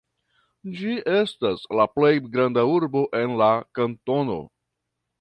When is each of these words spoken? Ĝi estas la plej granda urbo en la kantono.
Ĝi 0.79 0.95
estas 1.17 1.61
la 1.81 1.87
plej 1.99 2.11
granda 2.31 2.67
urbo 2.79 3.05
en 3.23 3.39
la 3.45 3.55
kantono. 3.81 4.43